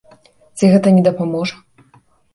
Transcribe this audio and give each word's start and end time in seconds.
Ці 0.57 0.69
гэта 0.73 0.93
не 0.97 1.03
дапаможа? 1.11 1.55